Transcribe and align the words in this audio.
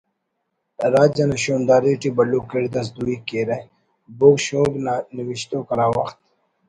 راج 0.93 1.15
انا 1.25 1.37
شونداری 1.43 1.93
ٹی 2.01 2.09
بھلو 2.17 2.39
کڑد 2.49 2.73
اس 2.79 2.87
دوئی 2.99 3.15
کیرہ 3.27 3.57
بوگ 4.17 4.37
شوگ 4.45 4.71
نا 4.85 4.93
نوشتوک 5.15 5.67
ہرا 5.71 5.87
وخت 5.95 6.17